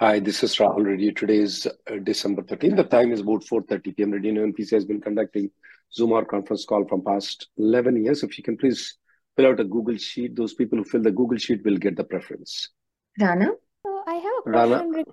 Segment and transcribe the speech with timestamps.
[0.00, 1.12] Hi, this is Rahul Reddy.
[1.12, 2.76] Today is uh, December 13th.
[2.76, 4.12] The time is about 4.30 p.m.
[4.12, 5.50] Reddy NPC has been conducting
[5.92, 8.22] Zoom or conference call from past 11 years.
[8.22, 8.96] If you can please
[9.36, 12.04] fill out a Google Sheet, those people who fill the Google Sheet will get the
[12.04, 12.70] preference.
[13.20, 13.48] Rana?
[13.86, 14.76] So I have a Rana?
[14.76, 14.92] question.
[14.92, 15.06] reg-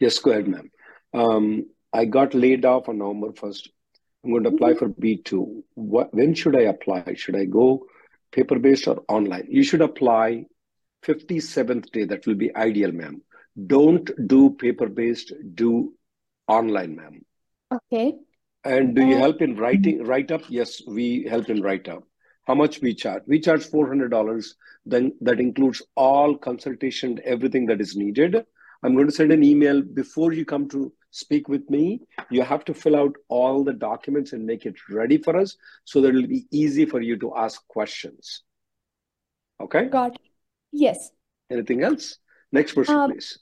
[0.00, 0.70] Yes, go ahead, ma'am.
[1.14, 3.68] Um, I got laid off on November 1st.
[4.24, 5.62] I'm going to apply for B2.
[5.74, 7.14] What, when should I apply?
[7.14, 7.86] Should I go
[8.32, 9.46] paper-based or online?
[9.48, 10.46] You should apply
[11.04, 12.04] 57th day.
[12.06, 13.22] That will be ideal, ma'am.
[13.66, 15.94] Don't do paper-based, do
[16.46, 17.24] online, ma'am.
[17.72, 18.14] Okay.
[18.64, 20.42] And do you Uh, help in writing write up?
[20.50, 22.04] Yes, we help in write up.
[22.46, 23.22] How much we charge?
[23.26, 24.56] We charge four hundred dollars.
[24.84, 28.44] Then that includes all consultation, everything that is needed.
[28.82, 32.02] I'm going to send an email before you come to speak with me.
[32.30, 36.00] You have to fill out all the documents and make it ready for us, so
[36.02, 38.42] that it'll be easy for you to ask questions.
[39.60, 39.86] Okay.
[39.86, 40.20] got it.
[40.72, 41.10] Yes.
[41.50, 42.18] Anything else?
[42.52, 43.38] Next person, Um, please.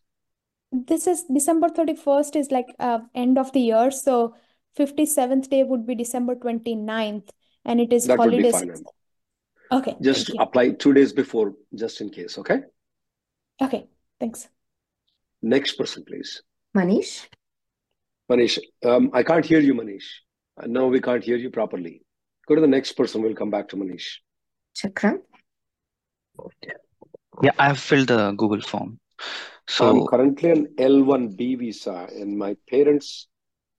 [0.74, 3.90] This is December 31st is like uh, end of the year.
[3.90, 4.34] So
[4.78, 7.28] 57th day would be December 29th,
[7.64, 8.84] and it is That would be holiday fine.
[9.72, 9.96] Okay.
[10.00, 12.38] Just apply two days before, just in case.
[12.38, 12.60] Okay.
[13.62, 13.86] Okay.
[14.20, 14.48] Thanks.
[15.42, 16.42] Next person, please.
[16.76, 17.26] Manish?
[18.30, 20.04] Manish, um, I can't hear you, Manish.
[20.60, 22.02] Uh, No, we can't hear you properly.
[22.48, 23.22] Go to the next person.
[23.22, 24.18] We'll come back to Manish.
[24.76, 25.18] Chakram?
[27.42, 28.98] Yeah, I have filled the Google form.
[29.80, 33.28] I'm currently on L1B visa, and my parents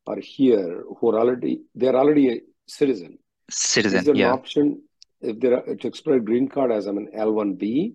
[0.07, 3.17] are here who are already they're already a citizen.
[3.49, 4.81] Citizen, Is there an option
[5.21, 7.93] if they're to explore a green card as I'm an L1B?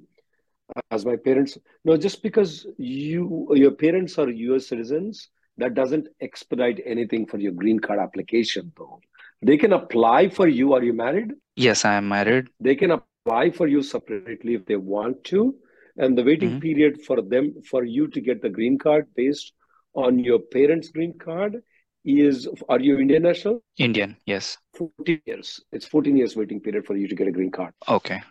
[0.92, 6.80] As my parents, no, just because you your parents are US citizens, that doesn't expedite
[6.86, 9.00] anything for your green card application, though.
[9.42, 10.74] They can apply for you.
[10.74, 11.32] Are you married?
[11.56, 12.48] Yes, I am married.
[12.60, 15.56] they can apply for you separately if they want to
[16.00, 16.64] and the waiting Mhm.
[16.66, 19.52] period for them for you to get the green card based
[19.94, 21.62] on your parents green card
[22.04, 24.58] is are you indian national Indian, yes.
[24.78, 28.22] 14 years it's 14 years waiting period for you to get a green card Okay,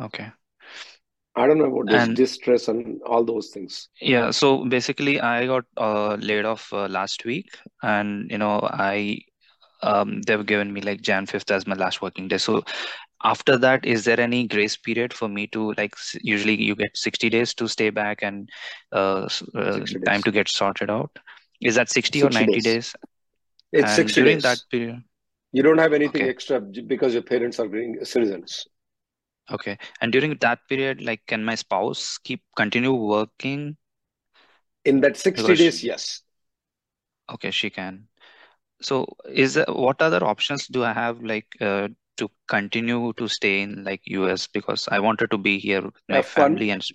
[0.00, 0.32] okay.
[1.36, 5.46] i don't know about this And distress and all those things yeah, so basically, I
[5.46, 7.46] got uh, laid off uh, last week,
[7.82, 9.20] and you know, I
[9.82, 12.38] um, they've given me like Jan 5th as my last working day.
[12.38, 12.62] So
[13.24, 17.28] after that, is there any grace period for me to like usually you get 60
[17.30, 18.48] days to stay back and
[18.92, 21.18] uh, uh, time to get sorted out?
[21.60, 22.94] Is that 60 or 90 days days?
[23.72, 25.02] it's And 60 during that period,
[25.52, 26.30] you don't have anything okay.
[26.30, 27.68] extra because your parents are
[28.04, 28.66] citizens
[29.50, 29.78] Okay.
[30.00, 33.76] And during that period, like, can my spouse keep continue working?
[34.84, 36.22] in that 60 Because, days she, yes
[37.30, 38.08] okay, she can.
[38.80, 43.62] So, is there, what other options do I have, like, uh, to continue to stay
[43.62, 44.46] in like US?
[44.46, 46.92] Because I wanted to be here with my f1 family and s-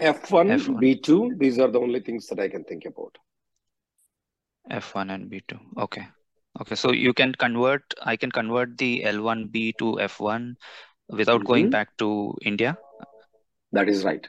[0.00, 3.18] f1 F1, b2 these are the only things that i can think about
[4.70, 5.58] F1 and B2.
[5.76, 6.06] Okay.
[6.60, 6.74] Okay.
[6.74, 10.56] So you can convert, I can convert the L1B to F1
[11.08, 11.70] without going Mhm.
[11.70, 12.78] back to India.
[13.72, 14.28] that is right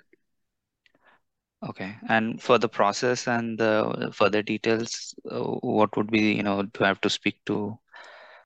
[1.67, 1.97] Okay.
[2.07, 6.83] And for the process and the further details, uh, what would be, you know, do
[6.83, 7.77] I have to speak to?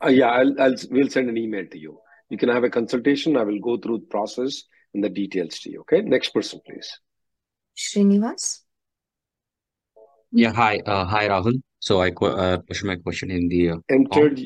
[0.04, 2.00] Uh, yeah, I'll, I'll we'll send an email to you.
[2.30, 3.38] You can have a consultation.
[3.38, 4.64] I will go through the process
[4.94, 5.82] and the details to you.
[5.82, 6.02] Okay.
[6.02, 6.90] Next person, please.
[7.78, 8.60] Srinivas?
[10.32, 11.62] Yeah, hi, uh, hi Rahul.
[11.80, 13.84] So I qu uh, pushed my question in the uh, form.
[13.90, 14.42] Entered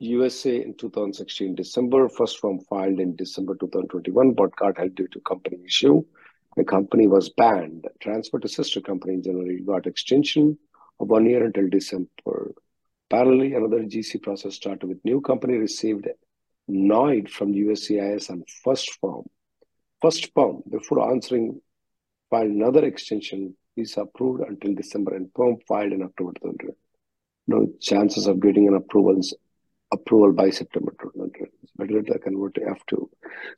[0.00, 2.08] USA in 2016 December.
[2.08, 6.02] First form filed in December 2021, but got held due to company issue.
[6.56, 7.86] The company was banned.
[8.00, 9.60] Transferred to sister company in January.
[9.60, 10.58] Got extension
[10.98, 12.54] of one year until December.
[13.10, 16.06] Parallelly, another GC process started with new company received
[16.70, 19.24] NOID from USCIS and first form.
[20.00, 21.60] First form, before answering,
[22.30, 26.74] filed another extension, is approved until December and form filed in October 2020.
[27.48, 29.20] No chances of getting an approval
[29.92, 31.50] approval by September 2020.
[31.76, 33.08] Better to convert to F2.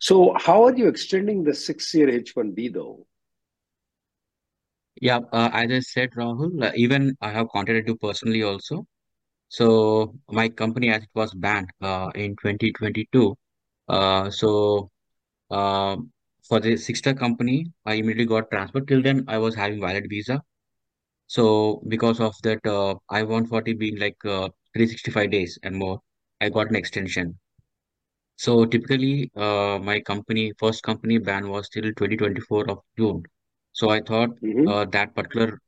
[0.01, 3.07] So how are you extending the six-year H-1B though?
[5.01, 8.87] Yeah, uh, as I said, Rahul, uh, even I have contacted you personally also.
[9.57, 13.37] So my company, as it was banned uh, in 2022,
[13.89, 14.91] uh, so
[15.51, 15.97] uh,
[16.49, 18.89] for the sister company, I immediately got transferred.
[18.89, 20.43] Till then, I was having valid visa.
[21.27, 26.01] So because of that, uh, I-140 being like uh, 365 days and more,
[26.41, 27.39] I got an extension.
[28.37, 33.23] So typically, uh, my company, first company ban was till 2024 of June.
[33.73, 34.67] So I thought Mhm.
[34.67, 35.59] uh, that particular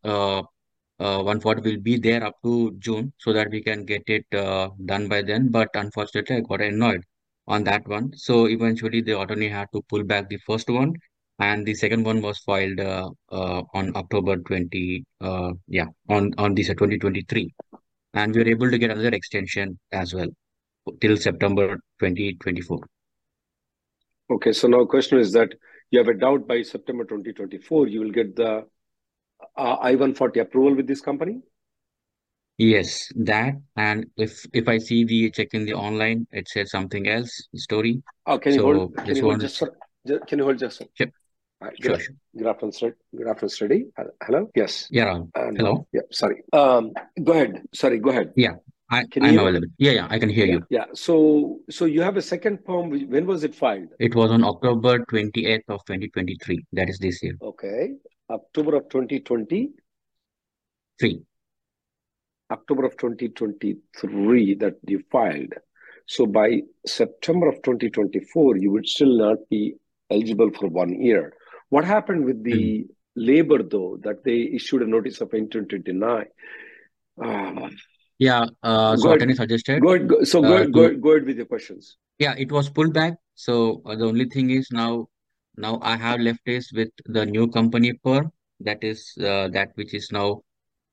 [1.01, 4.25] uh, uh, 140 will be there up to June so that we can get it
[4.35, 5.51] uh, done by then.
[5.51, 7.03] But unfortunately, I got annoyed
[7.47, 8.13] on that one.
[8.17, 10.95] So eventually, the attorney had to pull back the first one,
[11.39, 16.55] and the second one was filed uh, uh, on October 20, uh, yeah, on on
[16.55, 17.53] this uh, 2023,
[18.15, 20.29] and we were able to get another extension as well
[21.01, 22.81] till September 2024.
[24.31, 25.55] Okay, so now question is that
[25.91, 28.67] you have a doubt by September 2024, you will get the
[29.57, 31.41] I-140 approval with this company?
[32.57, 37.09] Yes, that and if if I see the check in the online, it says something
[37.09, 38.01] else story.
[38.27, 38.97] Oh, can you So hold?
[38.97, 39.77] Can just you hold just for?
[40.29, 40.81] Can you hold just?
[40.81, 41.09] a- Sure.
[41.61, 42.07] Uh, sure, Good,
[42.39, 42.97] good afternoon, sir.
[43.17, 43.87] Good afternoon, study.
[43.99, 44.51] Uh, Hello.
[44.55, 44.87] Yes.
[44.91, 45.23] Yeah.
[45.35, 45.51] Uh.
[45.57, 45.87] Hello.
[45.93, 46.03] Yeah.
[46.13, 46.43] Sorry.
[46.53, 46.93] Um.
[47.25, 47.63] Go ahead.
[47.75, 47.99] Sorry.
[47.99, 48.33] Go ahead.
[48.37, 48.55] Yeah,
[48.91, 49.41] I Can I'm you?
[49.41, 49.69] available.
[49.79, 50.53] Yeah, yeah, I can hear Yeah.
[50.55, 50.67] you.
[50.71, 50.85] Yeah.
[50.93, 53.89] So, so you have a second which- When was it filed?
[53.99, 56.65] It was on October 28th of 2023.
[56.73, 57.37] That is this year.
[57.43, 57.95] Okay.
[58.31, 59.71] October of 2020.
[60.99, 61.23] Three.
[62.51, 65.55] October of 2023 that you filed.
[66.07, 69.75] So by September of 2024, you would still not be
[70.11, 71.33] eligible for one year.
[71.71, 72.45] What happened with Mm.
[72.45, 72.87] the
[73.17, 76.27] labor, though, that they issued a notice of intent to deny?
[77.21, 77.71] Ah,
[78.19, 79.37] Yeah, uh, so go attorney ahead.
[79.37, 80.09] suggested Go ahead.
[80.09, 81.97] Go, so go uh, ahead, go to ahead, go ahead with your questions.
[82.19, 83.15] yeah, it was pulled back.
[83.35, 85.09] So uh, the only thing is now
[85.57, 88.31] now I have left is with the new company per
[88.61, 90.43] that is uh, that which is now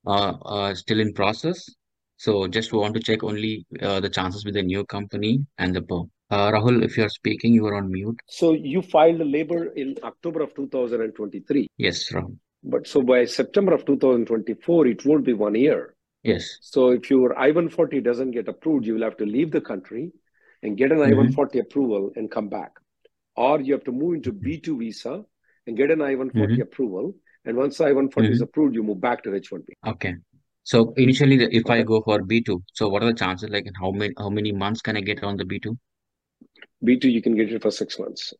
[0.06, 1.68] uh, uh, still in process.
[2.16, 5.82] So just want to check only uh, the chances with the new company and the
[5.82, 6.10] perm.
[6.30, 8.18] Uh, Rahul, if you're speaking, you are on mute.
[8.28, 11.68] So you filed the labor in October of 2023.
[11.76, 12.36] Yes, Rahul.
[12.62, 15.94] But so by September of 2024, it won't be one year.
[16.22, 16.58] Yes.
[16.60, 20.12] So if your I-140 doesn't get approved, you will have to leave the country
[20.62, 21.40] and get an Mm-hmm.
[21.40, 22.72] I-140 approval and come back.
[23.36, 25.24] Or you have to move into B2 visa
[25.66, 26.60] and get an I-140 Mm-hmm.
[26.62, 27.14] approval.
[27.44, 28.42] And once I-140 is Mm-hmm.
[28.44, 29.68] approved, you move back to H-1B.
[29.86, 30.14] Okay.
[30.64, 33.50] So initially, the- if I go for B2, so what are the chances?
[33.50, 35.76] Like, how many how many months can I get on the B2?
[36.84, 38.32] B2, you can get it for six months.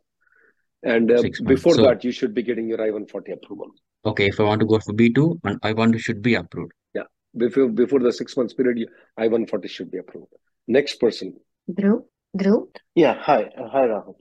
[0.85, 1.55] And uh, Six months.
[1.63, 3.69] before So that, you should be getting your I-140 approval.
[4.05, 6.73] okay, if I want to go for B2, and I want to should be approved.
[6.95, 7.05] Yeah.
[7.37, 10.33] Before, before the six months period, I-140 should be approved.
[10.69, 11.35] Next person.
[11.73, 12.05] Drew.
[12.37, 12.69] Drew.
[12.95, 13.45] Yeah, hi.
[13.57, 14.15] Uh, hi, Rahul.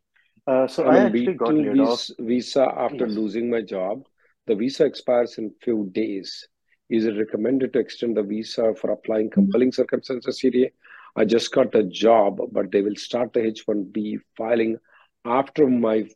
[0.47, 2.05] Uh, so I'm I on actually got B2 laid off.
[2.19, 3.15] visa after Yes.
[3.15, 4.05] losing my job.
[4.47, 6.47] The visa expires in few days.
[6.89, 10.71] Is it recommended to extend the visa for applying compelling circumstances EAD?
[11.15, 14.77] I just got a job, but they will start the H-1B filing
[15.25, 16.07] after my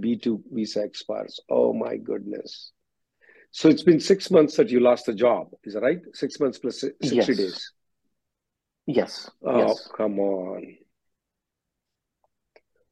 [0.00, 1.38] B2 visa expires.
[1.48, 2.72] Oh my goodness.
[3.52, 5.48] So it's been six months that you lost the job.
[5.64, 6.00] Is that right?
[6.12, 7.26] Six months plus 60 Yes.
[7.26, 7.72] days.
[8.86, 9.30] Yes.
[9.44, 9.88] Oh, Yes.
[9.96, 10.76] come on.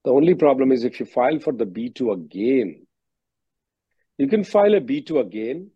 [0.06, 2.86] The only problem is if you file for the B2 again,
[4.18, 5.72] you can file a B2 again,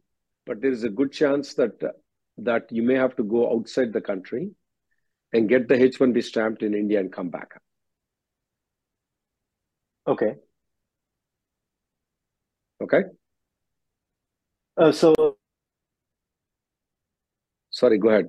[0.47, 1.73] but there is a good chance that
[2.39, 4.53] that you may have to go outside the country
[5.33, 7.61] and get the H1B stamped in India and come back.
[10.07, 10.37] Okay.
[12.81, 13.03] Okay?
[14.77, 15.37] Uh, so,
[17.71, 18.29] Sorry, go ahead.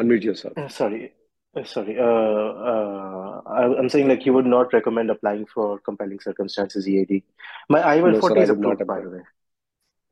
[0.00, 0.56] Unmute yourself.
[0.56, 1.12] uh, sorry.
[1.54, 1.98] Uh, sorry.
[1.98, 7.24] Uh, uh, I, I'm saying like you would not recommend applying for compelling circumstances EAD.
[7.68, 9.22] My I-140 I is not approved, by the way.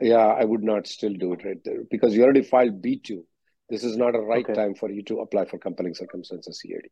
[0.00, 3.22] Yeah, I would not still do it right there because you already filed B2.
[3.68, 4.54] This is not a right Okay.
[4.54, 6.88] time for you to apply for compelling circumstances EAD.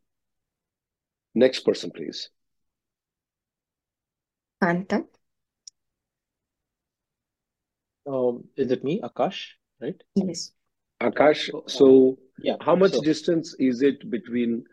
[1.35, 2.31] Next person, please.
[4.63, 5.07] Kanta,
[8.07, 10.03] Um, is it me, Akash, right?
[10.15, 10.53] yes.
[11.03, 14.65] Akash, uh, so yeah, how much so distance is it between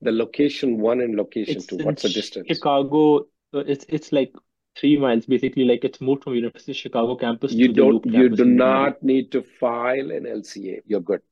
[0.00, 1.76] the location one and location two?
[1.76, 2.46] What's the distance?
[2.48, 3.26] Chicago.
[3.52, 4.32] Uh, it's it's like
[4.78, 5.64] three miles, basically.
[5.64, 8.44] Like it's moved from University of Chicago campus You to the Loop don't, you do
[8.44, 10.80] not need to file an LCA.
[10.86, 11.22] You're good.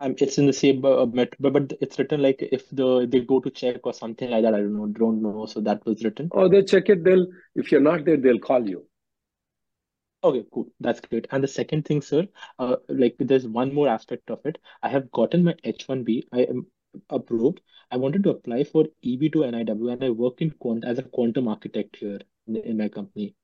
[0.00, 3.38] Um, it's in the same uh, but but it's written like if the they go
[3.38, 4.54] to check or something like that.
[4.54, 5.46] I don't know, don't know.
[5.46, 6.28] So that was written.
[6.32, 7.04] Oh, they check it.
[7.04, 8.84] They'll, if you're not there, they'll call you.
[10.24, 10.66] Okay, cool.
[10.80, 11.26] That's great.
[11.30, 14.58] And the second thing, sir, uh, like there's one more aspect of it.
[14.82, 16.24] I have gotten my H-1B.
[16.32, 16.66] I am
[17.10, 17.60] approved.
[17.90, 21.48] I wanted to apply for EB-2 NIW, and I work in quant as a quantum
[21.48, 23.34] architect here in, in my company.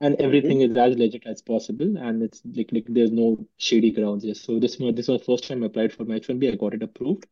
[0.00, 0.52] And Mm-hmm.
[0.52, 4.34] everything is as legit as possible, and it's like, like there's no shady grounds here.
[4.34, 6.48] So this was this was the first time I applied for my H1B.
[6.50, 7.26] I got it approved.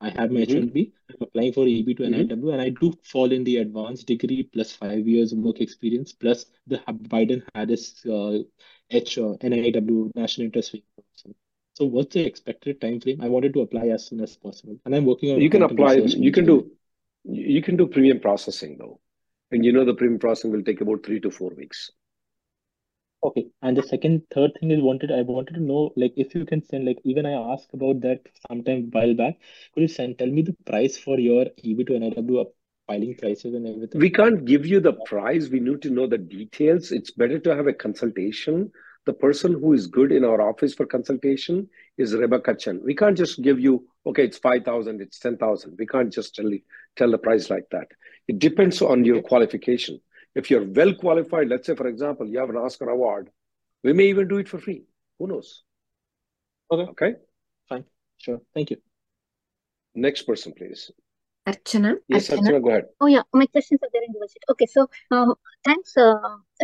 [0.00, 0.58] I have my Mm-hmm.
[0.58, 0.92] H1B.
[1.10, 2.04] I'm applying for EB-2.
[2.04, 6.12] NIW, and I do fall in the advanced degree plus five years of work experience
[6.12, 8.38] plus the Biden Harris uh,
[8.90, 10.76] H uh, NIW National Interest.
[11.74, 13.20] So what's the expected time frame?
[13.20, 15.94] I wanted to apply as soon as possible, and I'm working on You can apply,
[15.94, 16.70] you can do,
[17.24, 19.00] you can do premium processing though.
[19.50, 21.90] And you know the premium processing will take about three to four weeks.
[23.24, 25.10] Okay, and the second, third thing is wanted.
[25.10, 28.20] I wanted to know, like, if you can send, like, even I asked about that
[28.46, 29.38] sometime while back.
[29.72, 32.44] Could you send tell me the price for your EB to NIW
[32.86, 33.98] filing prices and everything?
[33.98, 35.48] We can't give you the price.
[35.48, 36.92] We need to know the details.
[36.92, 38.70] It's better to have a consultation.
[39.06, 42.82] The person who is good in our office for consultation is Rebecca Chen.
[42.84, 45.76] We can't just give you, okay, it's 5,000, it's 10,000.
[45.78, 46.60] We can't just tell you,
[46.96, 47.88] tell the price like that.
[48.28, 50.00] It depends on your qualification.
[50.34, 53.30] If you're well qualified, let's say, for example, you have an Oscar award,
[53.82, 54.84] we may even do it for free.
[55.18, 55.62] Who knows?
[56.70, 57.14] Okay, Okay.
[57.68, 57.84] fine,
[58.16, 58.40] sure.
[58.54, 58.78] Thank you.
[59.94, 60.90] Next person, please.
[61.46, 61.96] Archana.
[62.08, 62.48] Yes, Archana.
[62.48, 62.84] Archana, go ahead.
[63.00, 64.42] Oh yeah, my questions are there in the budget.
[64.50, 66.14] Okay, so um, thanks, uh,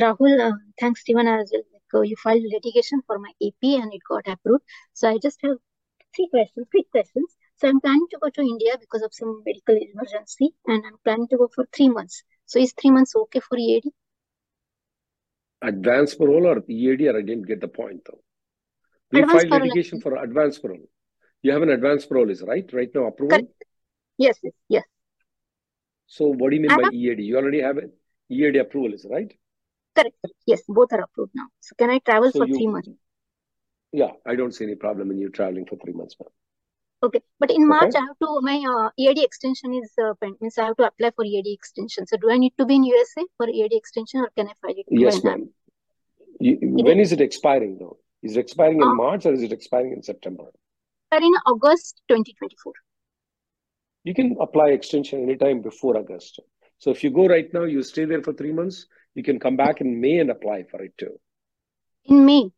[0.01, 0.41] Rahul.
[0.41, 1.63] Uh, thanks, Steven, as well.
[1.73, 4.65] Like, uh, you filed litigation for my AP and it got approved.
[4.95, 5.59] So I just have
[6.17, 7.37] three questions, quick questions.
[7.57, 11.29] So I'm planning to go to India because of some medical emergency, and I'm planning
[11.29, 12.25] to go for three months.
[12.51, 13.93] So is three months okay for EAD?
[15.63, 18.21] Advance parole or EAD, or I didn't get the point though.
[19.13, 20.89] We Advance filed parole, litigation for advance parole.
[21.43, 22.71] You have an advance parole, is right?
[22.73, 23.37] Right now, approval.
[23.37, 23.65] Correct.
[24.19, 24.85] Yes, yes, yes.
[26.07, 27.23] So what do you mean by EAD?
[27.23, 27.93] You already have an
[28.29, 29.33] EAD approval, is right?
[29.95, 30.17] correct.
[30.47, 31.47] Yes, both are approved now.
[31.61, 32.89] So can I travel So for three months?
[33.93, 36.31] yeah, I don't see any problem in you traveling for three months, ma'am.
[37.03, 37.99] Okay, but in March Okay.
[37.99, 41.25] I have to my uh, EAD extension is uh, means I have to apply for
[41.25, 42.07] EAD extension.
[42.07, 44.77] So do I need to be in USA for EAD extension, or can I file
[44.77, 45.49] it Yes, ma'am.
[46.39, 47.99] You, in when is it expiring though?
[48.23, 50.45] Is it expiring in uh, March or is it expiring in September?
[51.13, 52.73] in August 2024?
[54.05, 56.41] You can apply extension anytime before August.
[56.79, 59.57] So if you go right now, you stay there for three months, you can come
[59.57, 61.19] back in May and apply for it too.
[62.05, 62.51] In May.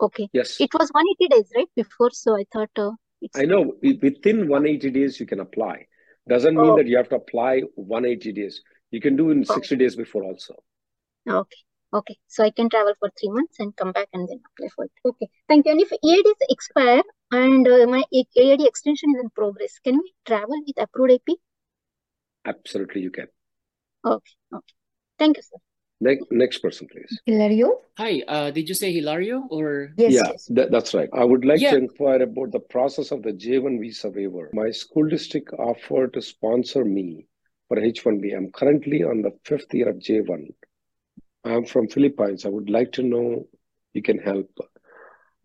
[0.00, 0.60] Okay, Yes.
[0.60, 1.68] it was 180 days, right?
[1.74, 5.86] Before, so I thought uh, it's I know within 180 days you can apply.
[6.28, 8.62] Doesn't mean oh, that you have to apply 180 days.
[8.90, 10.54] You can do in oh, 60 days before also.
[11.28, 11.62] okay,
[11.92, 12.16] okay.
[12.28, 14.92] So I can travel for three months and come back and then apply for it.
[15.04, 15.72] Okay, thank you.
[15.72, 17.02] And if EAD is expire
[17.32, 21.36] and uh, my EAD extension is in progress, can we travel with approved AP?
[22.44, 23.26] Absolutely, you can.
[24.04, 24.74] Okay, okay.
[25.18, 25.58] Thank you, sir.
[26.00, 27.20] Next, next person, please.
[27.26, 27.80] Hilario.
[27.96, 29.90] Hi, uh, did you say Hilario or?
[29.96, 30.46] Yes, Yeah, yes.
[30.50, 31.08] that, that's right.
[31.12, 34.48] I would like Yeah, to inquire about the process of the J1 visa waiver.
[34.52, 37.26] My school district offered to sponsor me
[37.66, 38.36] for H1B.
[38.36, 40.52] I'm currently on the fifth year of J1.
[41.44, 42.46] I'm from Philippines.
[42.46, 43.48] I would like to know
[43.92, 44.50] you can help.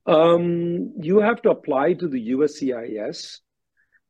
[0.06, 3.40] Um, you have to apply to the USCIS,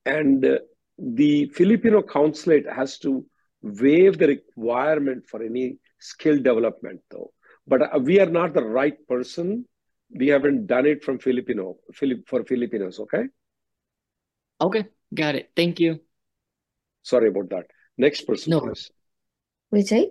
[0.06, 0.58] and uh,
[0.98, 3.26] the Filipino consulate has to
[3.62, 7.32] waive the requirement for any skill development, though.
[7.68, 9.66] But uh, we are not the right person.
[10.22, 13.00] We haven't done it from Filipino Philip for Filipinos.
[13.06, 13.24] Okay,
[14.62, 15.52] okay, got it.
[15.56, 16.00] Thank you.
[17.04, 17.66] sorry about that.
[17.98, 18.84] Next person, No, please.
[19.74, 20.04] Vijay.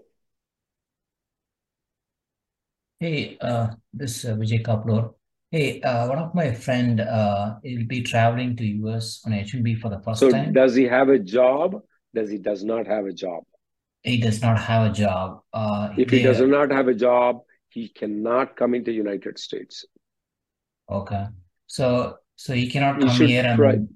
[3.00, 5.14] Hey, uh, this is uh, Vijay Kaplur.
[5.50, 9.90] Hey, uh, one of my friend uh, will be traveling to US on H1B for
[9.90, 10.52] the first So time.
[10.52, 11.80] does he have a job?
[12.14, 13.42] Does he does not have a job?
[14.02, 15.42] He does not have a job.
[15.52, 19.84] Uh, If he does not have a job, he cannot come into United States.
[20.90, 21.26] okay.
[21.66, 23.88] So so he cannot He come should here and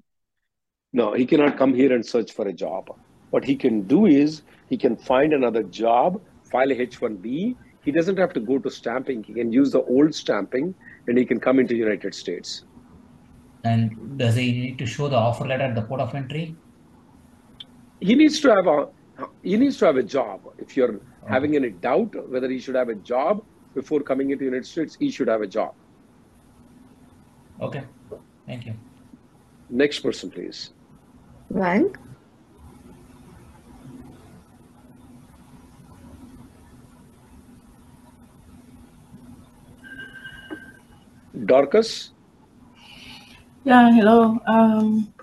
[0.93, 2.89] No, he cannot come here and search for a job.
[3.31, 6.21] What he can do is he can find another job,
[6.51, 7.55] file a H1B.
[7.83, 9.23] He doesn't have to go to stamping.
[9.23, 10.73] He can use the old stamping
[11.07, 12.63] and he can come into United States.
[13.69, 16.43] and does he need to show the offer letter at the port of entry?
[17.99, 18.87] He needs to have a
[19.43, 20.41] he needs to have a job.
[20.57, 21.33] If you're Okay.
[21.35, 23.43] having any doubt whether he should have a job
[23.75, 25.73] before coming into United States, he should have a job.
[27.61, 27.83] Okay.
[28.45, 28.73] Thank you.
[29.69, 30.71] Next person, please.
[31.49, 31.95] Wang.
[41.45, 42.11] Dorcas,
[43.63, 44.39] Yeah, hello.
[44.47, 45.13] Um,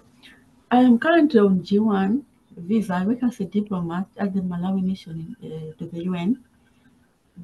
[0.71, 2.23] I am currently on G1
[2.57, 2.95] visa.
[2.95, 6.45] I work as a diplomat at the Malawi mission in, uh, to the UN.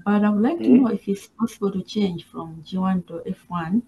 [0.05, 0.77] But I would like to Hmm?
[0.77, 3.83] know if it's possible to change from G1 to F1.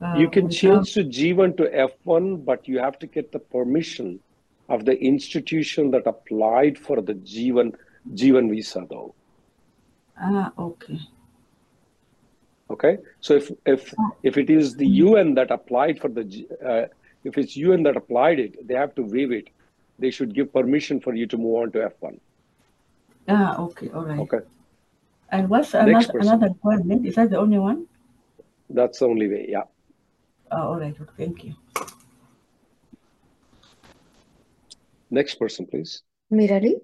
[0.00, 0.52] Uh, uh, You can without.
[0.52, 4.20] change to G1 to F1, but you have to get the permission
[4.68, 7.74] of the institution that applied for the G1
[8.14, 9.14] G1 visa, though.
[10.18, 10.98] Ah, okay.
[12.70, 16.24] Okay, so if if if it is the UN that applied for the
[16.64, 16.86] uh,
[17.24, 19.48] if it's UN that applied it, they have to waive it.
[19.98, 22.18] They should give permission for you to move on to F1.
[23.28, 24.20] Ah, okay, all right.
[24.20, 24.40] Okay,
[25.30, 26.28] And what's next another person.
[26.28, 27.06] another requirement?
[27.06, 27.86] Is that the only one?
[28.70, 29.46] That's the only way.
[29.48, 29.62] Yeah.
[30.52, 30.94] Oh, all right.
[31.16, 31.54] Thank you.
[35.10, 36.02] Next person, please.
[36.32, 36.74] Mirali.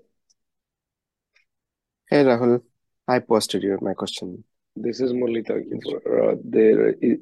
[2.08, 2.62] Hey Rahul,
[3.08, 4.44] I posted you my question.
[4.76, 5.46] This is Murli.
[5.46, 6.90] Thank you for uh, there.
[7.00, 7.18] Is,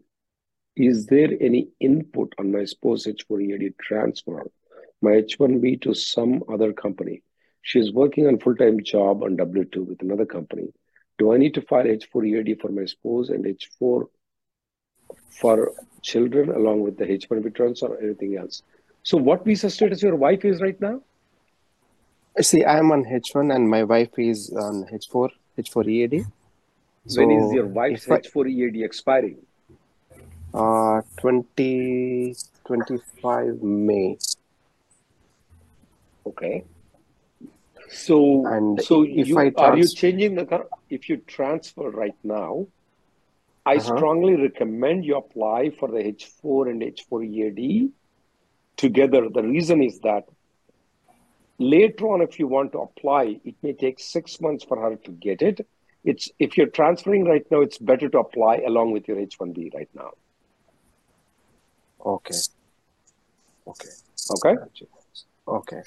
[0.76, 4.46] is there any input on my spouse H4EAD transfer,
[5.02, 7.22] my H1B to some other company?
[7.62, 10.72] She's working on full-time job on W2 with another company.
[11.18, 14.08] Do I need to file H4EAD for my spouse and H4
[15.30, 18.62] for children along with the H1B transfer or anything else?
[19.02, 21.02] So what visa status your wife is right now?
[22.40, 26.24] See, I'm on H1 and my wife is on H4, H4 EAD.
[27.16, 29.38] When is your wife's if I, H4EAD expiring?
[30.54, 34.16] uh, 2025 May,
[36.26, 36.64] Okay.
[37.88, 40.66] So, and so if you I are you changing the car?
[40.88, 42.66] if you transfer right now,
[43.66, 47.90] I uh-huh, strongly recommend you apply for the H4 and H4 EAD
[48.76, 49.28] together.
[49.28, 50.24] The reason is that
[51.58, 55.10] later on, if you want to apply, it may take six months for her to
[55.10, 55.66] get it.
[56.04, 59.90] It's if you're transferring right now, it's better to apply along with your H1B right
[59.94, 60.12] now.
[62.06, 62.38] okay,
[63.66, 63.90] okay,
[64.30, 64.54] Okay.
[65.46, 65.82] Okay.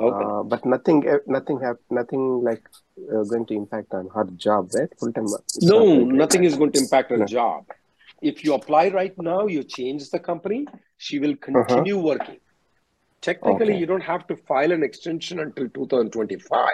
[0.00, 0.24] Okay.
[0.24, 2.62] Uh, but nothing, eh, nothing have, nothing like
[3.12, 4.88] uh, going to impact on her job, right?
[5.00, 5.26] Full time,
[5.62, 7.26] No, nothing is going to impact her No.
[7.26, 7.64] job.
[8.22, 10.66] If you apply right now, you change the company,
[10.98, 11.64] she will Uh-huh.
[11.64, 12.38] continue working.
[13.20, 13.78] Technically, Okay.
[13.78, 16.70] you don't have to file an extension until 2025.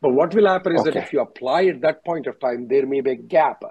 [0.00, 2.86] But what will happen is that if you apply at that point of time, there
[2.86, 3.62] may be a gap.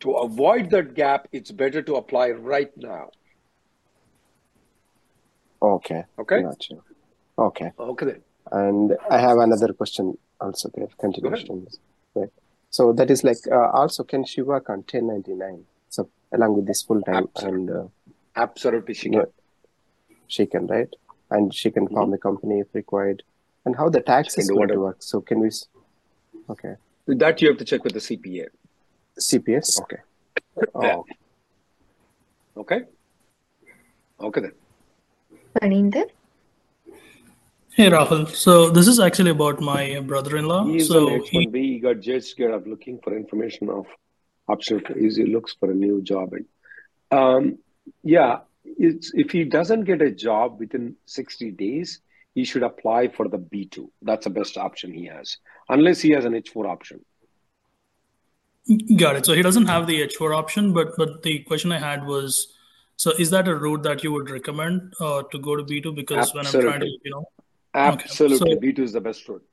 [0.00, 3.10] To avoid that gap, it's better to apply right now.
[5.62, 6.04] Okay.
[6.18, 6.42] Okay?
[6.42, 6.74] Gotcha.
[7.38, 7.72] Okay.
[7.78, 8.22] Okay then.
[8.52, 10.98] And I have another question also there, Go ahead.
[10.98, 11.78] continuations.
[12.14, 12.30] Right.
[12.70, 15.64] So that is like, uh, also, can she work on 1099?
[15.88, 17.58] So along with this full time Absolutely.
[17.58, 17.84] and uh,
[18.36, 19.24] Absolutely, she can.
[20.26, 20.88] she can, right?
[21.30, 23.22] And she can form a company if required.
[23.64, 24.96] And how the She can tax is going to work?
[25.00, 25.50] So can we,
[26.50, 26.74] okay.
[27.06, 28.46] With that, you have to check with the CPA.
[29.18, 29.80] CPS?
[29.82, 29.98] Okay.
[30.74, 31.04] Oh,
[32.56, 32.82] Okay?
[34.20, 34.52] Okay then.
[35.60, 36.04] Paninder.
[37.76, 40.66] Hey Rahul, so this is actually about my brother-in-law.
[40.66, 41.56] He is on So he, H1B.
[41.56, 43.86] He got just scared of looking for information of
[44.46, 44.80] option.
[44.96, 46.34] He looks for a new job.
[46.34, 46.46] And
[47.10, 47.58] um,
[48.04, 52.00] yeah, it's if he doesn't get a job within 60 days,
[52.32, 53.90] he should apply for the B2.
[54.02, 57.04] That's the best option he has, unless he has an H4 option.
[58.96, 59.26] got it.
[59.26, 62.54] So he doesn't have the H4 option, but but the question I had was,
[62.94, 65.92] so is that a route that you would recommend uh, to go to B2?
[65.96, 67.24] Because when I'm trying to, you know,
[67.82, 68.28] okay, Absolutely.
[68.28, 69.44] so B2 is the best route.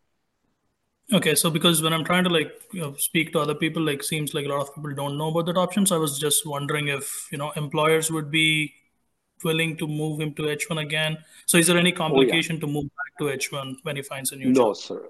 [1.13, 4.03] okay, so because when I'm trying to like you know, speak to other people, like
[4.03, 5.85] seems like a lot of people don't know about that option.
[5.85, 8.73] So I was just wondering if you know employers would be
[9.43, 11.17] willing to move him to H1 again.
[11.45, 12.37] So is there any Oh, yeah.
[12.37, 14.75] complication to move back to H1 when he finds a new No, job?
[14.75, 15.09] sir.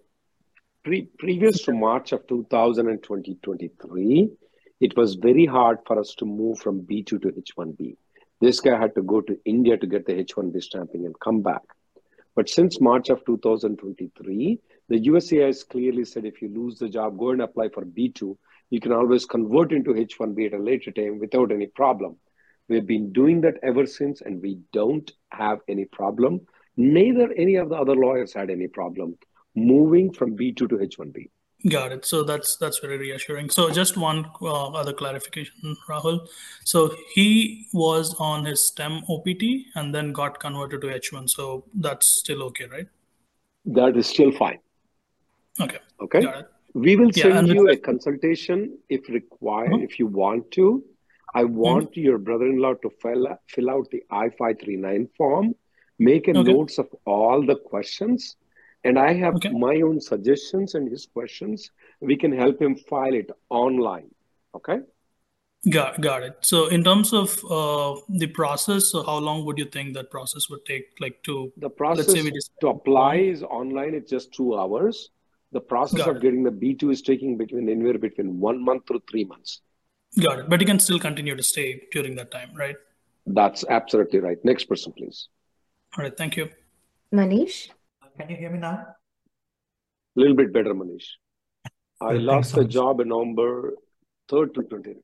[0.84, 4.32] Pre- previous to March of 2023,
[4.80, 7.98] it was very hard for us to move from B2 to H1B.
[8.40, 11.62] This guy had to go to India to get the H1B stamping and come back.
[12.36, 17.18] But since March of 2023, the USCIS has clearly said if you lose the job,
[17.18, 18.38] go and apply for B2.
[18.70, 22.18] You can always convert into H1B at a later time without any problem.
[22.70, 26.42] We've been doing that ever since, and we don't have any problem.
[26.78, 29.18] Neither any of the other lawyers had any problem
[29.56, 31.30] moving from B2 to H1B.
[31.70, 32.06] Got it.
[32.06, 33.52] So that's that's very reassuring.
[33.52, 36.28] So just one uh, other clarification, Rahul.
[36.66, 39.44] So he was on his STEM OPT
[39.76, 41.30] and then got converted to H1.
[41.30, 42.88] So that's still okay, right?
[43.66, 44.58] That is still fine.
[45.60, 46.26] Okay, Okay.
[46.74, 49.84] We will Yeah, send you a consultation if required, Mhm.
[49.84, 50.84] if you want to.
[51.36, 51.54] I Mhm.
[51.66, 55.54] want your brother-in-law to fill, fill out the I-539 form,
[56.00, 56.54] make a Okay.
[56.54, 58.36] notes of all the questions,
[58.84, 59.50] and I have Okay.
[59.50, 61.72] my own suggestions and his questions.
[62.00, 64.10] We can help him file it online.
[64.56, 64.80] Okay.
[65.70, 66.38] Got got it.
[66.42, 70.50] So in terms of uh, the process, so how long would you think that process
[70.50, 70.86] would take?
[71.00, 73.94] Like to The let's say process we decide to to apply is online.
[73.94, 75.12] It's just two hours.
[75.52, 76.22] The process Got of it.
[76.24, 79.62] getting the B2 is taking between anywhere between one month to three months.
[80.20, 80.50] Got it.
[80.50, 82.76] But you can still continue to stay during that time, right?
[83.28, 84.44] That's absolutely right.
[84.44, 85.28] Next person, please.
[85.96, 86.16] All right.
[86.18, 86.50] Thank you.
[87.14, 87.70] Manish?
[88.22, 88.86] Can you hear me now?
[90.16, 91.06] A little bit better, Manish.
[92.02, 92.70] I lost much.
[92.70, 93.74] job in November
[94.30, 94.96] 3rd to 20.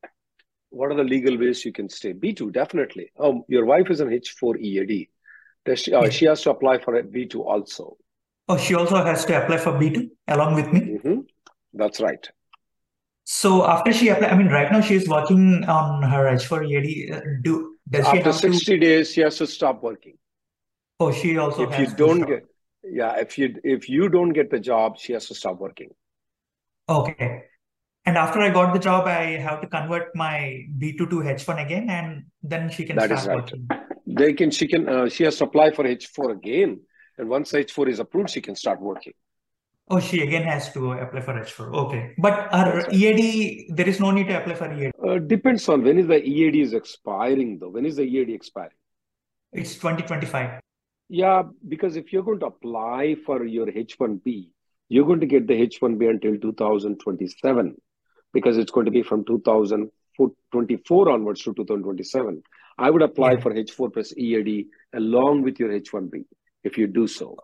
[0.70, 2.12] What are the legal ways you can stay?
[2.12, 3.10] B2, definitely.
[3.18, 5.08] Um, your wife is an H4 EAD.
[5.64, 6.10] Does she, uh, Yeah.
[6.10, 7.96] she has to apply for a B2 also.
[8.48, 10.80] Oh, she also has to apply for B2 along with me.
[10.98, 11.20] hmm
[11.74, 12.30] That's right.
[13.24, 17.10] So after she apply, I mean, right now she is working on her H4 EAD.
[17.12, 18.52] Uh, Do does she After have to?
[18.52, 20.16] 60 days, she has to stop working.
[21.00, 22.44] Oh, she also If you to don't get,
[22.90, 25.90] yeah, if you if you don't get the job, she has to stop working.
[26.88, 27.44] Okay.
[28.06, 31.90] And after I got the job, I have to convert my B2 to H1 again,
[31.90, 33.44] and then she can That is start right.
[33.44, 33.68] working.
[34.06, 36.80] They can she can uh, she has to apply for H4 again,
[37.18, 39.12] and once H4 is approved, she can start working.
[39.90, 41.74] Oh, she again has to apply for H4.
[41.74, 42.14] Okay.
[42.18, 42.92] But her right.
[42.92, 44.92] EAD, there is no need to apply for EAD.
[45.06, 47.70] Uh, depends on when is the EAD is expiring though.
[47.70, 48.76] When is the EAD expiring?
[49.52, 50.60] It's 2025.
[51.08, 54.50] Yeah, because if you're going to apply for your H1B,
[54.88, 57.76] you're going to get the H1B until 2027
[58.32, 62.42] because it's going to be from 2024 onwards to 2027.
[62.78, 63.40] I would apply Yeah.
[63.40, 66.24] for H4 plus EAD along with your H1B
[66.62, 67.36] if you do so.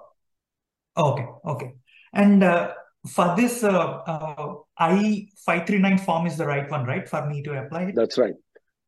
[0.96, 1.27] Okay.
[1.46, 1.72] Okay.
[2.12, 2.72] And uh,
[3.11, 7.85] for this, uh, uh, I-539 form is the right one, right, for me to apply
[7.85, 7.94] it?
[7.94, 8.35] That's right.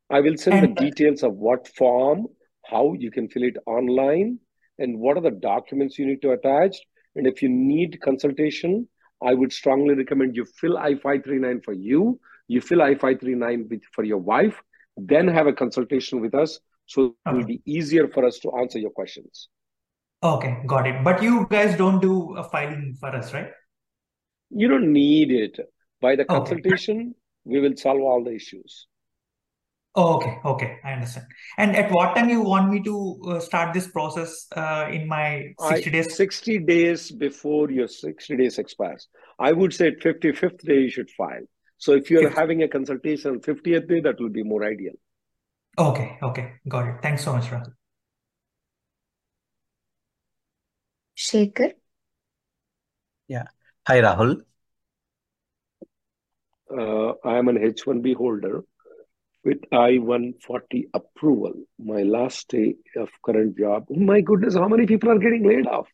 [0.08, 2.26] I will send the And uh, details of what form,
[2.64, 4.38] how you can fill it online,
[4.78, 6.76] and what are the documents you need to attach.
[7.14, 8.88] And if you need consultation,
[9.22, 14.62] I would strongly recommend you fill I-539 for you, you fill I-539 for your wife,
[14.96, 16.60] then have a consultation with us.
[16.86, 19.48] So it will be easier for us to answer your questions.
[20.22, 21.02] Okay, got it.
[21.02, 23.50] But you guys don't do a filing for us, right?
[24.50, 25.58] You don't need it.
[26.00, 26.34] By the Okay.
[26.34, 28.86] consultation, we will solve all the issues.
[29.98, 31.26] Oh, okay, okay, I understand.
[31.56, 35.54] And at what time you want me to uh, start this process uh, in my
[35.58, 36.14] I 60 days?
[36.14, 39.08] 60 days before your 60 days expires.
[39.38, 41.46] I would say 55th day you should file.
[41.78, 42.36] So if you're Fifth.
[42.36, 44.92] having a consultation on 50th day, that will be more ideal.
[45.78, 46.96] Okay, okay, got it.
[47.00, 47.72] Thanks so much, Rahul.
[51.14, 51.72] Shaker?
[53.28, 53.44] Yeah.
[53.86, 54.42] Hi, Rahul.
[56.70, 58.62] Uh, I am an H1B holder
[59.46, 61.52] with I-140 approval.
[61.78, 63.86] My last day of current job.
[63.90, 65.86] Oh my goodness, how many people are getting laid off?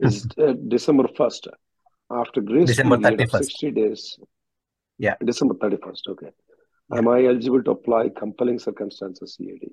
[0.00, 1.48] It's uh, December 1st.
[2.10, 3.44] After grace December period 31st.
[3.44, 4.18] 60 days,
[4.98, 5.14] Yeah.
[5.24, 6.08] December 31st.
[6.08, 6.30] Okay.
[6.90, 6.98] Yeah.
[6.98, 9.70] Am I eligible to apply compelling circumstances EAD?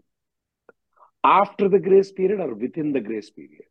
[1.23, 3.65] After the grace period or within the grace period?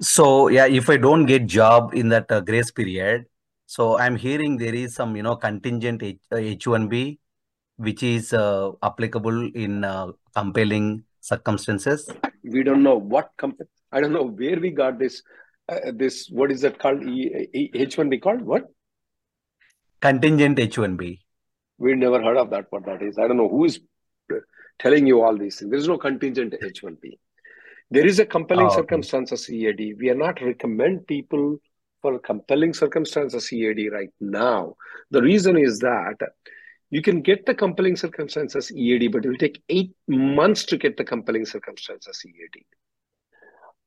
[0.00, 3.26] So, yeah, if I don't get job in that uh, grace period,
[3.66, 7.18] so I'm hearing there is some, you know, contingent H, uh, H1B,
[7.76, 12.08] which is uh, applicable in uh, compelling circumstances.
[12.42, 13.68] We don't know what company.
[13.92, 15.22] I don't know where we got this.
[15.68, 17.02] Uh, this what is that called?
[17.02, 18.64] E- E- H1B called what?
[20.00, 21.18] Contingent H1B.
[21.78, 22.66] We never heard of that.
[22.70, 23.18] What that is?
[23.18, 23.80] I don't know who is
[24.78, 25.70] telling you all these things.
[25.70, 27.18] There is no contingent H1B.
[27.90, 28.76] There is a compelling Oh, okay.
[28.76, 29.96] circumstances EAD.
[29.98, 31.58] We are not recommend people
[32.02, 34.74] for compelling circumstances EAD right now.
[35.10, 36.16] The reason is that
[36.90, 40.96] you can get the compelling circumstances EAD, but it will take eight months to get
[40.96, 42.64] the compelling circumstances EAD.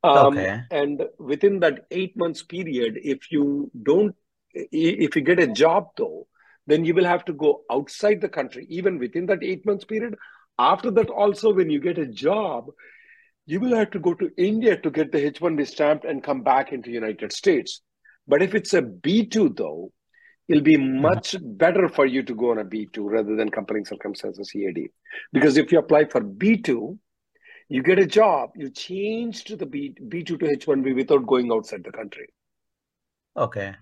[0.04, 0.62] Um, Okay.
[0.72, 4.16] and within that eight months period, if you don't,
[4.54, 6.28] if you get a job though,
[6.68, 10.16] then you will have to go outside the country, even within that eight months period.
[10.58, 12.68] After that, also, when you get a job,
[13.46, 16.72] you will have to go to India to get the H1B stamped and come back
[16.72, 17.82] into United States.
[18.28, 19.92] But if it's a B2 though,
[20.50, 24.54] it'll be much better for you to go on a B2 rather than compelling circumstances
[24.54, 24.90] EAD.
[25.32, 26.98] Because if you apply for B2,
[27.70, 31.84] you get a job, you change to the B, B2 to H1B without going outside
[31.84, 32.28] the country.
[33.38, 33.76] Okay.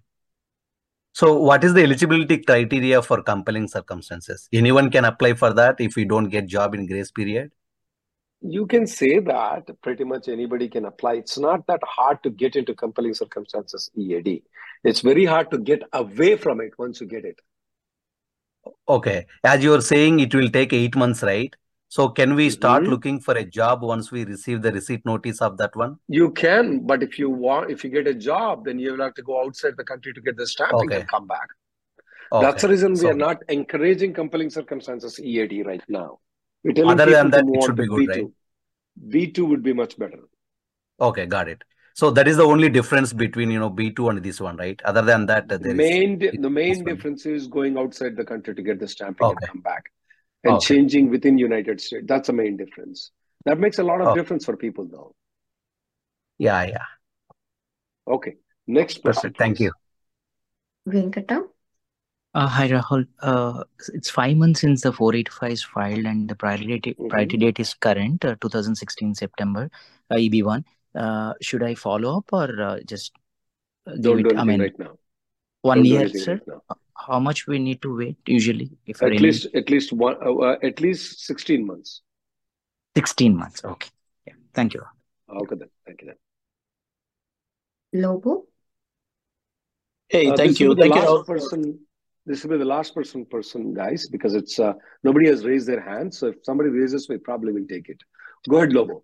[1.14, 4.50] So, what is the eligibility criteria for compelling circumstances?
[4.52, 7.54] Anyone can apply for that if we don't get job in grace period?
[8.42, 11.14] You can say that pretty much anybody can apply.
[11.14, 14.44] It's not that hard to get into compelling circumstances EAD.
[14.84, 17.40] It's very hard to get away from it once you get it.
[18.88, 19.26] Okay.
[19.44, 21.56] As you're saying, it will take eight months, right?
[21.90, 22.90] So, can we start Mhm.
[22.94, 26.00] looking for a job once we receive the receipt notice of that one?
[26.10, 29.14] You can, but if you want, if you get a job, then you will have
[29.16, 31.00] to go outside the country to get the stamping Okay.
[31.02, 31.48] and come back.
[32.32, 36.20] That's the reason we So, are not encouraging compelling circumstances EAD right now.
[36.66, 38.26] Other than that, it should be good, right?
[38.26, 38.34] B2.
[39.08, 40.20] B2 would be much better.
[41.00, 41.64] Okay, got it.
[41.98, 44.80] So that is the only difference between you know B2 and this one, right?
[44.86, 46.96] Other than that, there is Main di- the main this one.
[46.96, 49.86] difference is going outside the country to get the stamping and come back,
[50.44, 50.76] and Okay.
[50.76, 52.06] changing within United States.
[52.08, 53.10] That's the main difference.
[53.46, 55.16] That makes a lot of Oh, difference for people, though.
[56.38, 56.86] yeah, yeah.
[58.08, 58.36] Okay,
[58.68, 59.72] next person, Thank you.
[60.88, 61.50] Venkata.
[62.36, 63.08] Uh, hi Rahul.
[63.20, 63.64] Uh,
[63.96, 67.40] it's five months since the 485 is filed and the priority date, priority Mhm.
[67.40, 69.72] date is current, uh, 2016 September,
[70.12, 70.64] uh, EB1.
[71.04, 73.12] Uh, should I follow up or uh, just
[73.86, 74.38] uh, give Don't do it?
[74.38, 74.94] I mean, right now.
[75.62, 76.42] one Don't year, sir.
[76.48, 76.58] right.
[76.70, 76.76] Uh,
[77.08, 79.26] How much we need to wait usually if At renew?
[79.28, 82.02] least at least one uh, at least sixteen months.
[82.98, 83.64] 16 months.
[83.64, 83.90] Okay.
[84.26, 84.34] Yeah.
[84.56, 84.82] Thank you.
[85.42, 85.70] Okay then.
[85.86, 88.02] Thank you then.
[88.04, 88.46] Lobo.
[90.10, 90.74] Hey, Uh, thank you.
[90.76, 91.80] Thank you, last person.
[92.26, 95.80] This will be the last person, person, guys, because it's uh, nobody has raised their
[95.90, 96.14] hand.
[96.14, 98.02] So if somebody raises, we probably will take it.
[98.50, 99.04] Go ahead, Lobo.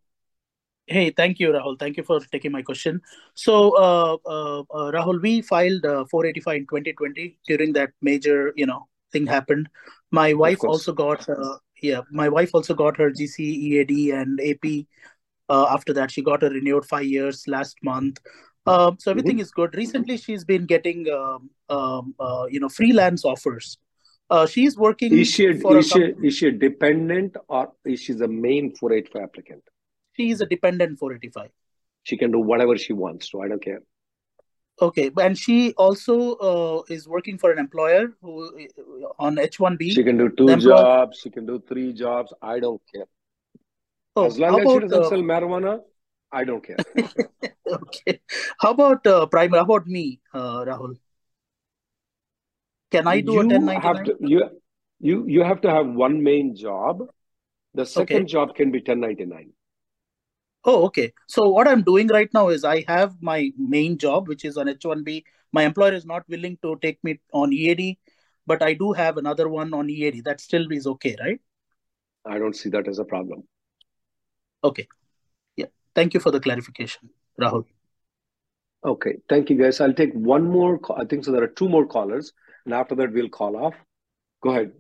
[0.88, 1.80] Hey, thank you, Rahul.
[1.80, 3.02] Thank you for taking my question.
[3.36, 8.66] So, uh, uh, uh, Rahul, we filed uh, 485 in 2020 during that major, you
[8.66, 9.70] know, thing happened.
[10.12, 14.88] My wife also got, uh, yeah, my wife also got her GC, EAD, and AP.
[15.50, 18.20] Uh, after that, she got a renewed five years last month.
[18.66, 19.42] Um, so everything Mhm.
[19.42, 19.76] is good.
[19.76, 23.78] Recently, she's been getting, um, um, uh, you know, freelance offers.
[24.30, 28.28] Uh, she's working Is she is she is she a dependent or is she the
[28.28, 29.64] main 485 applicant?
[30.16, 31.50] She is a dependent 485.
[32.04, 33.42] She can do whatever she wants to.
[33.42, 33.82] I don't care.
[34.82, 38.68] Okay, and she also uh, is working for an employer who
[39.20, 39.94] on H1B.
[39.94, 40.76] She can do two employer.
[40.76, 41.20] jobs.
[41.20, 42.34] She can do three jobs.
[42.42, 43.06] I don't care.
[44.16, 45.82] Oh, As long as she doesn't uh, sell marijuana,
[46.32, 46.78] I don't care.
[47.68, 48.20] okay?
[48.60, 49.52] How about uh, prime?
[49.52, 50.98] How about me, uh, Rahul?
[52.92, 53.46] Can I do a You
[53.82, 54.06] have 1099?
[54.06, 54.50] to you
[55.00, 57.08] you you have to have one main job.
[57.74, 58.16] The Okay.
[58.16, 59.54] second job can be 1099.
[60.66, 61.14] Oh, okay.
[61.28, 64.68] So what I'm doing right now is I have my main job, which is on
[64.68, 65.24] H1B.
[65.52, 67.98] My employer is not willing to take me on EAD,
[68.48, 70.22] but I do have another one on EAD.
[70.22, 71.40] That still is okay, right?
[72.26, 73.44] I don't see that as a problem.
[74.64, 74.88] Okay.
[75.58, 75.66] Yeah.
[75.94, 77.66] Thank you for the clarification, Rahul.
[78.86, 79.80] Okay, thank you guys.
[79.80, 80.78] I'll take one more.
[80.78, 81.32] ca- I think so.
[81.32, 82.34] There are two more callers,
[82.66, 83.76] and after that we'll call off.
[84.42, 84.74] Go ahead,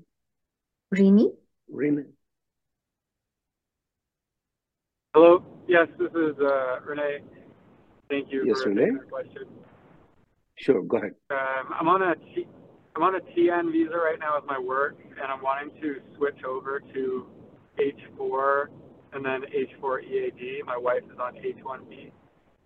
[0.93, 1.31] Rini.
[1.69, 2.03] Rene.
[5.13, 5.43] Hello.
[5.67, 7.19] Yes, this is uh, Renee.
[8.09, 8.97] Thank you Yes, for Renee.
[9.09, 9.43] question.
[10.55, 11.13] Sure, go ahead.
[11.29, 12.47] Um, I'm on a T,
[12.95, 16.43] I'm on a TN visa right now with my work, and I'm wanting to switch
[16.43, 17.27] over to
[17.77, 18.65] H4
[19.13, 20.65] and then H4 EAD.
[20.65, 22.11] My wife is on H1B.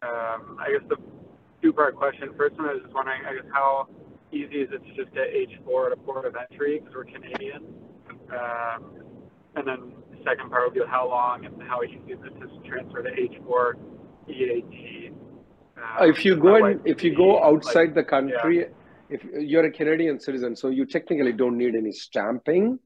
[0.04, 0.96] Um, I guess the
[1.62, 2.30] two-part question.
[2.38, 3.88] First one, I was just wondering, I guess how
[4.32, 7.74] easy is it to just get H4 at a port of entry because we're Canadian?
[8.32, 8.86] Um,
[9.56, 12.70] and then the second part would be how long and how easy is it to
[12.70, 13.74] transfer to H4
[14.30, 15.14] EAD?
[15.78, 18.16] Uh, If you Um, go and if you go be like, outside the yeah.
[18.16, 18.66] country,
[19.10, 22.80] if you're a Canadian citizen, so you technically don't need any stamping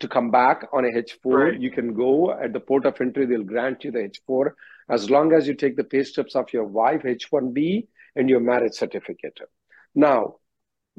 [0.00, 1.38] to come back on a H4.
[1.44, 1.60] Right.
[1.60, 4.52] You can go at the port of entry, they'll grant you the H4
[4.88, 8.72] as long as you take the pay stubs of your wife, H1B, and your marriage
[8.74, 9.38] certificate.
[9.94, 10.36] Now,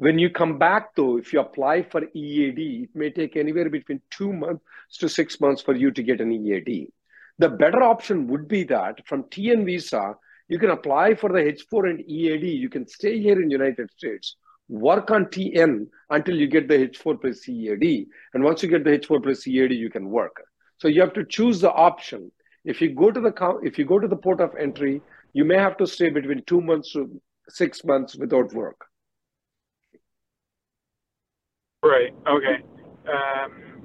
[0.02, 4.00] when you come back though, if you apply for EAD, it may take anywhere between
[4.10, 4.64] two months
[4.98, 6.88] to six months for you to get an EAD.
[7.38, 10.16] The better option would be that from TN visa,
[10.48, 12.42] you can apply for the H4 and EAD.
[12.42, 14.34] You can stay here in United States,
[14.68, 18.08] work on TN until you get the H4 plus EAD.
[18.34, 20.42] And once you get the H4 plus EAD, you can work.
[20.78, 22.32] So you have to choose the option.
[22.64, 25.00] If you go to the if you go to the port of entry,
[25.32, 27.08] you may have to stay between two months to
[27.48, 28.80] six months without work.
[31.82, 32.14] Right.
[32.26, 32.62] Okay.
[33.10, 33.82] Um,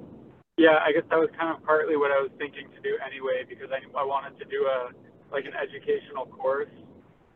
[0.57, 3.43] yeah, I guess that was kind of partly what I was thinking to do anyway,
[3.47, 4.89] because I, I wanted to do a
[5.31, 6.69] like an educational course.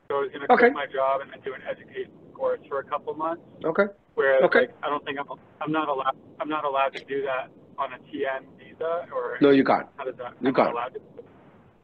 [0.07, 0.69] So I was going to Okay.
[0.69, 3.43] quit my job and then do an educational course for a couple months.
[3.65, 3.85] Okay.
[4.15, 4.59] Whereas, Okay.
[4.61, 5.25] like, I don't think I'm
[5.61, 9.49] I'm not allowed I'm not allowed to do that on a TN visa, or No,
[9.51, 9.87] you can't.
[9.97, 10.33] how does that?
[10.41, 10.69] You I'm can't.
[10.71, 11.01] allowed to.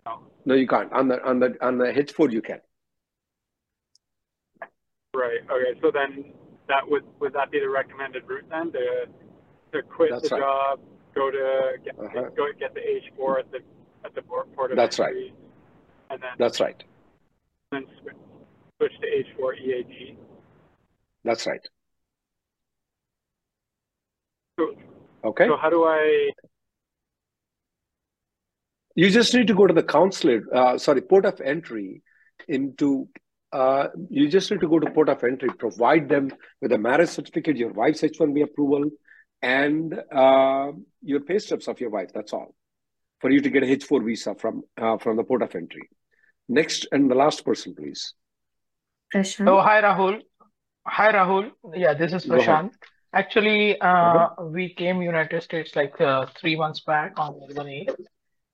[0.05, 0.19] No.
[0.45, 0.91] No, you can't.
[0.93, 2.61] On the on the on the H4 you can.
[5.13, 5.39] Right.
[5.49, 5.79] Okay.
[5.81, 6.33] So then
[6.67, 9.05] that would would that be the recommended route then to
[9.73, 10.41] to quit That's the right.
[10.41, 10.79] job,
[11.15, 12.29] go to get Uh-huh.
[12.35, 13.59] go get the H four at the
[14.05, 15.09] at the port, of That's right.
[15.09, 15.33] entry,
[16.09, 16.81] and then That's right.
[17.71, 18.15] then switch,
[18.77, 20.17] switch to H four EAD.
[21.23, 21.61] That's right.
[24.59, 24.75] So,
[25.23, 25.47] Okay.
[25.47, 26.29] so how do I?
[28.95, 32.01] You just need to go to the consulate, uh, sorry, port of entry
[32.47, 33.07] into,
[33.53, 36.31] uh, you just need to go to port of entry, provide them
[36.61, 38.89] with a marriage certificate, your wife's H1B approval,
[39.41, 42.09] and uh, your pay stubs of your wife.
[42.13, 42.53] That's all
[43.21, 45.89] for you to get a H4 visa from uh, from the port of entry.
[46.49, 48.13] Next and the last person, please.
[49.13, 49.47] Prashant.
[49.49, 50.19] Oh, hi, Rahul.
[50.85, 51.51] Hi, Rahul.
[51.75, 52.35] Yeah, this is Go.
[52.37, 52.71] Prashant.
[53.13, 54.29] Actually, Uh-huh.
[54.37, 57.89] uh, we came United States like uh, three months back on L1B.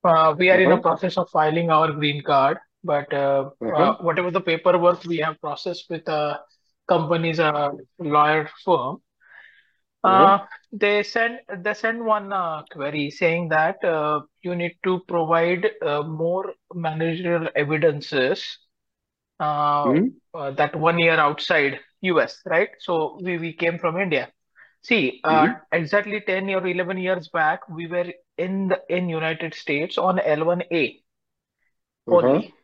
[0.04, 0.82] Uh, we are in a Uh-huh.
[0.82, 3.76] process of filing our green card, but uh, Uh-huh.
[3.76, 6.40] uh, whatever the paperwork we have processed with a
[6.88, 9.00] company's uh, lawyer firm,
[10.04, 10.38] uh,
[10.72, 16.02] they send they send one uh, query saying that uh, you need to provide uh,
[16.02, 18.58] more managerial evidences
[19.40, 20.08] uh, Hmm?
[20.34, 22.68] uh, that one year outside US, right?
[22.80, 24.28] So we, we came from India.
[24.82, 25.62] See, uh, Mhm.
[25.72, 31.00] exactly 10 or 11 years back, we were in the in United States on L1A
[32.08, 32.10] Uh-huh.
[32.10, 32.54] only.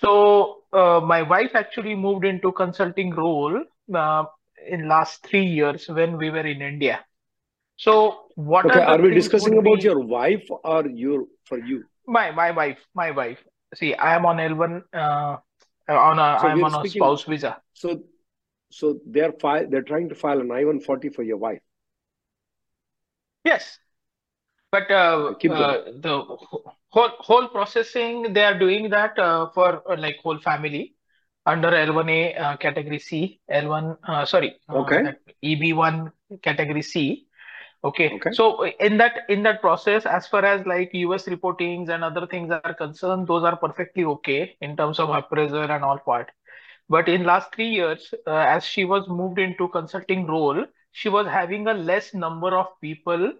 [0.00, 4.24] So uh, my wife actually moved into consulting role uh,
[4.66, 7.04] in last three years when we were in India.
[7.76, 11.84] So what Okay, are are we discussing about be your wife or your for you?
[12.06, 13.38] my my wife, my wife.
[13.74, 15.36] See, I am on L1 uh,
[15.88, 17.60] on a So I'm on a spouse visa.
[17.74, 18.02] So,
[18.70, 19.68] so they're file.
[19.68, 21.62] They're trying to file an I-140 for your wife.
[23.44, 23.78] Yes.
[24.74, 26.14] But uh, uh, the
[26.94, 30.94] whole whole processing they are doing that uh, for uh, like whole family
[31.46, 35.02] under L1A uh, category C, L1 uh, sorry, Okay.
[35.02, 37.26] that EB1 category C.
[37.84, 38.08] Okay.
[38.16, 38.32] Okay.
[38.32, 42.50] So in that in that process, as far as like US reportings and other things
[42.50, 46.30] are concerned, those are perfectly okay in terms of appraisal and all part.
[46.88, 51.26] But in last three years, uh, as she was moved into consulting role, she was
[51.26, 53.32] having a less number of people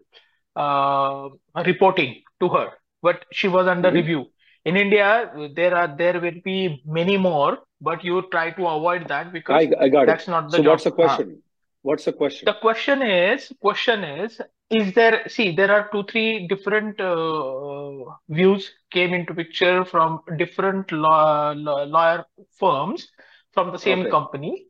[0.57, 1.29] uh,
[1.65, 2.69] reporting to her,
[3.03, 3.93] but she was under Mhm.
[3.93, 4.27] review.
[4.65, 9.33] In India, there are there will be many more, but you try to avoid that
[9.33, 10.21] because I I got it.
[10.21, 10.81] that's not the So job.
[10.81, 11.43] what's the Uh, question?
[11.83, 12.47] What's the question?
[12.47, 14.41] the question is, question is,
[14.71, 20.91] is there, see, there are two, three different uh, views came into picture from different
[20.93, 22.25] law, law, lawyer
[22.59, 23.09] firms
[23.53, 24.09] from the same Okay.
[24.09, 24.67] company.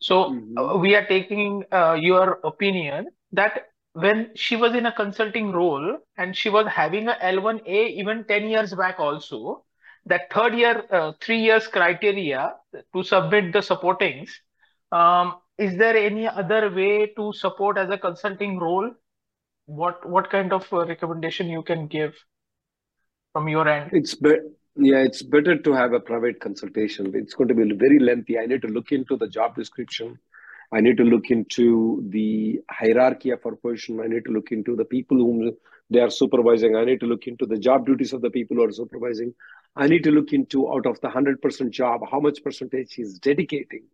[0.00, 0.78] So uh, Mhm.
[0.78, 6.36] we are taking uh, your opinion that when she was in a consulting role and
[6.36, 9.64] she was having a L1A even 10 years back also,
[10.04, 12.52] that third year, uh, three years criteria
[12.94, 14.28] to submit the supportings,
[14.92, 18.90] um, is there any other way to support as a consulting role?
[19.64, 22.14] What what kind of uh, recommendation you can give
[23.32, 23.90] from your end?
[23.94, 24.36] It's be
[24.76, 27.12] yeah, it's better to have a private consultation.
[27.14, 28.38] It's going to be very lengthy.
[28.38, 30.18] I need to look into the job description.
[30.72, 34.00] I need to look into the hierarchy of our position.
[34.00, 35.52] I need to look into the people whom
[35.90, 36.76] they are supervising.
[36.76, 39.34] I need to look into the job duties of the people who are supervising.
[39.76, 43.84] I need to look into out of the 100% job, how much percentage he's dedicating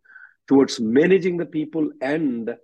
[0.47, 2.55] towards managing the people and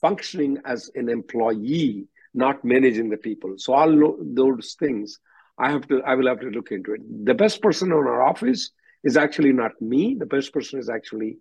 [0.00, 3.54] functioning as an employee, not managing the people.
[3.56, 5.18] So all those things
[5.58, 7.24] I have to, I will have to look into it.
[7.24, 8.70] The best person on our office
[9.02, 10.16] is actually not me.
[10.18, 11.38] The best person is actually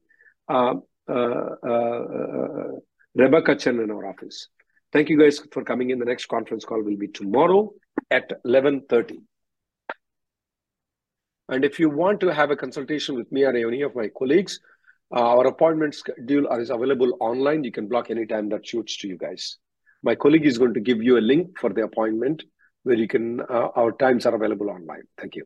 [0.47, 0.75] uh,
[3.15, 4.49] Rebecca Chen in our office.
[4.91, 5.99] Thank you guys for coming in.
[5.99, 7.73] The next conference call will be tomorrow
[8.11, 9.21] at 11:30.
[11.49, 14.59] And if you want to have a consultation with me or any of my colleagues,
[15.15, 17.63] uh, our appointment schedule is available online.
[17.63, 19.57] You can block any time that suits to you guys.
[20.01, 22.43] My colleague is going to give you a link for the appointment
[22.83, 25.03] where you can, uh, our times are available online.
[25.17, 25.45] Thank you.